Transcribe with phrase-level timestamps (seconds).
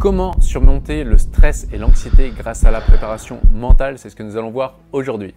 [0.00, 4.38] Comment surmonter le stress et l'anxiété grâce à la préparation mentale C'est ce que nous
[4.38, 5.34] allons voir aujourd'hui.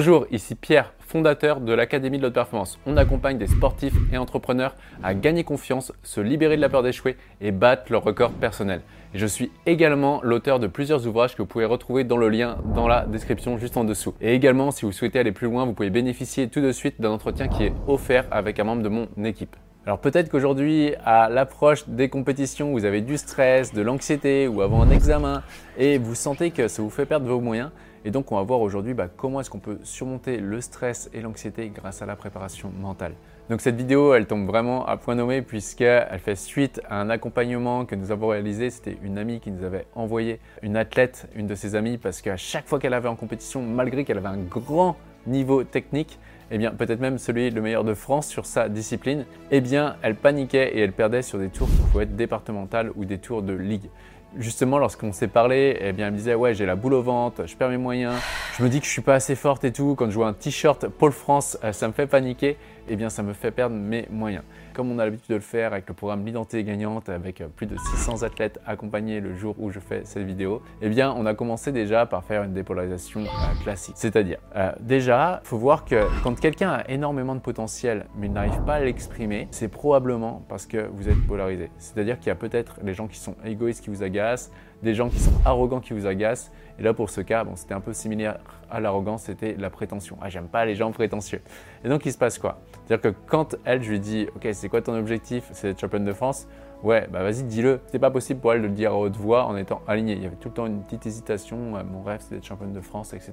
[0.00, 2.78] Bonjour, ici Pierre, fondateur de l'Académie de l'Haute Performance.
[2.86, 7.18] On accompagne des sportifs et entrepreneurs à gagner confiance, se libérer de la peur d'échouer
[7.42, 8.80] et battre leur record personnel.
[9.12, 12.88] je suis également l'auteur de plusieurs ouvrages que vous pouvez retrouver dans le lien dans
[12.88, 14.14] la description juste en dessous.
[14.22, 17.10] Et également, si vous souhaitez aller plus loin, vous pouvez bénéficier tout de suite d'un
[17.10, 19.54] entretien qui est offert avec un membre de mon équipe.
[19.90, 24.82] Alors peut-être qu'aujourd'hui, à l'approche des compétitions, vous avez du stress, de l'anxiété ou avant
[24.82, 25.42] un examen
[25.76, 27.72] et vous sentez que ça vous fait perdre vos moyens.
[28.04, 31.20] Et donc, on va voir aujourd'hui bah, comment est-ce qu'on peut surmonter le stress et
[31.20, 33.14] l'anxiété grâce à la préparation mentale.
[33.48, 37.84] Donc cette vidéo, elle tombe vraiment à point nommé puisqu'elle fait suite à un accompagnement
[37.84, 38.70] que nous avons réalisé.
[38.70, 42.36] C'était une amie qui nous avait envoyé une athlète, une de ses amies, parce qu'à
[42.36, 44.94] chaque fois qu'elle avait en compétition, malgré qu'elle avait un grand
[45.26, 46.18] niveau technique,
[46.50, 50.16] eh bien peut-être même celui le meilleur de France sur sa discipline, eh bien elle
[50.16, 53.52] paniquait et elle perdait sur des tours qui pouvaient être départementales ou des tours de
[53.52, 53.90] ligue
[54.36, 57.46] justement, lorsqu'on s'est parlé, eh bien, elle me disait Ouais, j'ai la boule au ventre,
[57.46, 58.14] je perds mes moyens,
[58.56, 59.94] je me dis que je suis pas assez forte et tout.
[59.96, 62.56] Quand je vois un t-shirt Pôle France, euh, ça me fait paniquer
[62.88, 64.42] eh bien ça me fait perdre mes moyens.
[64.80, 67.66] Comme on a l'habitude de le faire avec le programme L'identité gagnante, avec euh, plus
[67.66, 71.34] de 600 athlètes accompagnés le jour où je fais cette vidéo, eh bien on a
[71.34, 73.96] commencé déjà par faire une dépolarisation euh, classique.
[73.98, 78.76] C'est-à-dire, euh, déjà, faut voir que quand quelqu'un a énormément de potentiel mais n'arrive pas
[78.76, 81.70] à l'exprimer, c'est probablement parce que vous êtes polarisé.
[81.76, 84.50] C'est-à-dire qu'il y a peut-être les gens qui sont égoïstes qui vous agacent,
[84.82, 86.50] des gens qui sont arrogants qui vous agacent.
[86.78, 88.38] Et là, pour ce cas, bon, c'était un peu similaire
[88.70, 90.16] à l'arrogance, c'était la prétention.
[90.22, 91.42] Ah, j'aime pas les gens prétentieux.
[91.84, 92.60] Et donc, il se passe quoi?
[92.86, 96.04] C'est-à-dire que quand elle, je lui dis, OK, c'est quoi ton objectif C'est d'être championne
[96.04, 96.48] de France?
[96.82, 97.80] Ouais, bah vas-y, dis-le.
[97.88, 100.14] C'est pas possible pour elle de le dire à haute voix en étant alignée.
[100.14, 101.58] Il y avait tout le temps une petite hésitation.
[101.58, 103.32] Mon rêve, c'est d'être championne de France, etc.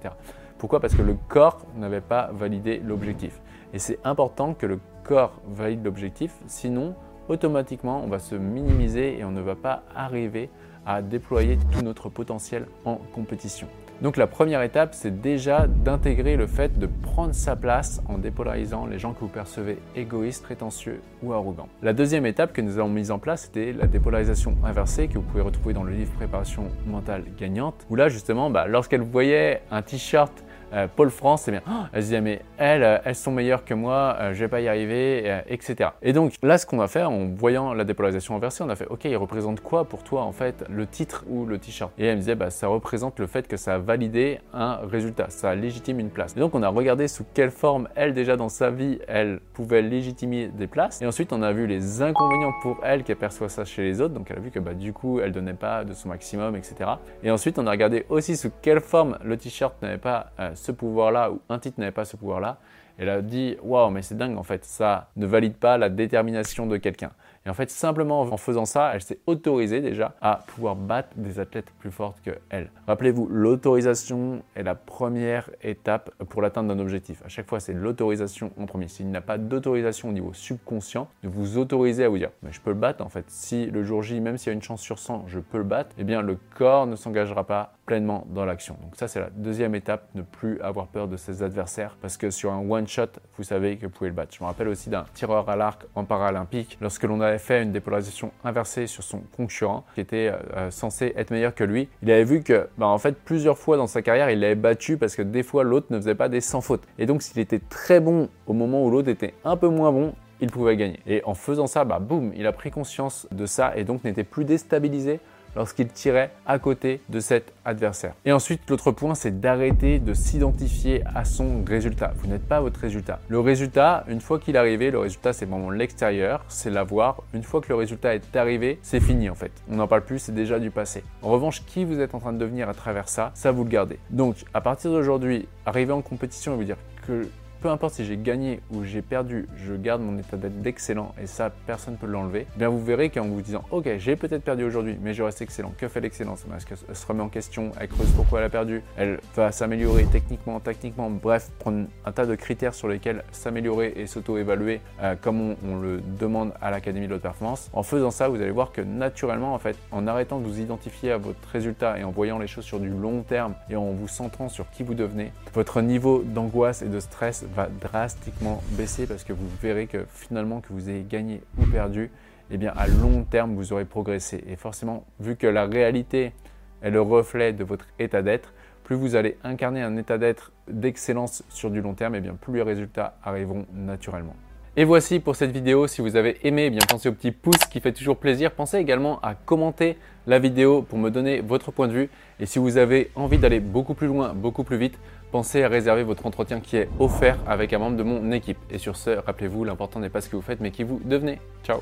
[0.57, 0.81] Pourquoi?
[0.81, 3.39] Parce que le corps n'avait pas validé l'objectif.
[3.73, 6.95] Et c'est important que le corps valide l'objectif, sinon,
[7.29, 10.49] automatiquement, on va se minimiser et on ne va pas arriver
[10.85, 13.67] à déployer tout notre potentiel en compétition.
[14.01, 18.85] Donc la première étape, c'est déjà d'intégrer le fait de prendre sa place en dépolarisant
[18.85, 21.67] les gens que vous percevez égoïstes, prétentieux ou arrogants.
[21.81, 25.23] La deuxième étape que nous avons mise en place, c'était la dépolarisation inversée que vous
[25.23, 29.81] pouvez retrouver dans le livre Préparation mentale gagnante, où là justement, bah, lorsqu'elle voyait un
[29.81, 30.43] t-shirt
[30.73, 31.61] euh, Paul France, c'est bien.
[31.67, 34.61] Oh, elle disait, mais elles, euh, elles sont meilleures que moi, euh, je vais pas
[34.61, 35.91] y arriver, etc.
[36.01, 38.87] Et donc là, ce qu'on va faire en voyant la dépolarisation inversée, on a fait,
[38.87, 41.91] ok, il représente quoi pour toi en fait le titre ou le t-shirt?
[41.97, 45.27] Et elle me disait, bah, ça représente le fait que ça a validé un résultat,
[45.29, 46.35] ça légitime une place.
[46.35, 49.81] Et donc on a regardé sous quelle forme elle déjà dans sa vie, elle pouvait
[49.81, 51.01] légitimer des places.
[51.01, 54.13] Et ensuite on a vu les inconvénients pour elle qu'elle perçoit ça chez les autres.
[54.13, 56.89] Donc elle a vu que bah, du coup elle donnait pas de son maximum, etc.
[57.23, 61.31] Et ensuite on a regardé aussi sous quelle forme le t-shirt n'avait pas ce pouvoir-là
[61.31, 62.57] ou un titre n'avait pas ce pouvoir-là,
[62.97, 66.67] elle a dit waouh, mais c'est dingue en fait, ça ne valide pas la détermination
[66.67, 67.11] de quelqu'un.
[67.47, 71.39] Et en fait, simplement en faisant ça, elle s'est autorisée déjà à pouvoir battre des
[71.39, 72.69] athlètes plus fortes que elle.
[72.87, 77.23] Rappelez-vous, l'autorisation est la première étape pour l'atteinte d'un objectif.
[77.25, 78.89] À chaque fois, c'est l'autorisation en premier.
[78.89, 82.51] S'il n'y a pas d'autorisation au niveau subconscient, de vous autoriser à vous dire, mais
[82.51, 83.23] je peux le battre en fait.
[83.29, 85.63] Si le jour J, même s'il y a une chance sur 100, je peux le
[85.63, 88.77] battre, eh bien le corps ne s'engagera pas pleinement dans l'action.
[88.81, 92.29] Donc ça, c'est la deuxième étape, ne plus avoir peur de ses adversaires, parce que
[92.29, 94.33] sur un one-shot, vous savez que vous pouvez le battre.
[94.37, 97.71] Je me rappelle aussi d'un tireur à l'arc en paralympique, lorsque l'on avait fait une
[97.71, 101.89] dépolarisation inversée sur son concurrent, qui était euh, euh, censé être meilleur que lui.
[102.01, 104.97] Il avait vu que, bah, en fait, plusieurs fois dans sa carrière, il l'avait battu
[104.97, 106.83] parce que des fois, l'autre ne faisait pas des sans fautes.
[106.97, 110.13] Et donc, s'il était très bon au moment où l'autre était un peu moins bon,
[110.39, 110.99] il pouvait gagner.
[111.07, 114.23] Et en faisant ça, bah, boum, il a pris conscience de ça et donc n'était
[114.23, 115.19] plus déstabilisé
[115.57, 118.13] lorsqu'il tirait à côté de cet adversaire.
[118.23, 122.13] Et ensuite, l'autre point, c'est d'arrêter de s'identifier à son résultat.
[122.17, 123.19] Vous n'êtes pas votre résultat.
[123.27, 127.23] Le résultat, une fois qu'il est arrivé, le résultat, c'est vraiment l'extérieur, c'est l'avoir.
[127.33, 129.51] Une fois que le résultat est arrivé, c'est fini en fait.
[129.69, 131.03] On n'en parle plus, c'est déjà du passé.
[131.23, 133.69] En revanche, qui vous êtes en train de devenir à travers ça, ça vous le
[133.69, 133.97] gardez.
[134.11, 136.77] Donc, à partir d'aujourd'hui, arriver en compétition et vous dire
[137.07, 137.27] que
[137.61, 141.27] peu importe si j'ai gagné ou j'ai perdu, je garde mon état d'être d'excellent et
[141.27, 142.47] ça, personne ne peut l'enlever.
[142.55, 145.41] Eh bien, vous verrez qu'en vous disant, ok, j'ai peut-être perdu aujourd'hui, mais je reste
[145.41, 145.73] excellent.
[145.77, 146.45] Que fait l'excellence?
[146.55, 147.71] Est-ce qu'elle se remet en question?
[147.79, 148.83] Elle creuse pourquoi elle a perdu?
[148.97, 154.07] Elle va s'améliorer techniquement, tactiquement, bref, prendre un tas de critères sur lesquels s'améliorer et
[154.07, 157.69] s'auto-évaluer euh, comme on, on, le demande à l'Académie de haute performance.
[157.73, 161.11] En faisant ça, vous allez voir que naturellement, en fait, en arrêtant de vous identifier
[161.11, 164.07] à votre résultat et en voyant les choses sur du long terme et en vous
[164.07, 169.23] centrant sur qui vous devenez, votre niveau d'angoisse et de stress va drastiquement baisser parce
[169.23, 172.11] que vous verrez que finalement que vous ayez gagné ou perdu,
[172.51, 174.43] eh bien à long terme vous aurez progressé.
[174.47, 176.33] Et forcément, vu que la réalité
[176.81, 178.53] est le reflet de votre état d'être,
[178.83, 182.35] plus vous allez incarner un état d'être d'excellence sur du long terme, et eh bien
[182.35, 184.35] plus les résultats arriveront naturellement.
[184.79, 185.87] Et voici pour cette vidéo.
[185.87, 188.51] Si vous avez aimé, eh bien pensez au petit pouce qui fait toujours plaisir.
[188.51, 189.97] Pensez également à commenter
[190.27, 192.09] la vidéo pour me donner votre point de vue.
[192.39, 194.99] Et si vous avez envie d'aller beaucoup plus loin, beaucoup plus vite,
[195.31, 198.59] pensez à réserver votre entretien qui est offert avec un membre de mon équipe.
[198.69, 201.39] Et sur ce, rappelez-vous, l'important n'est pas ce que vous faites, mais qui vous devenez.
[201.63, 201.79] Ciao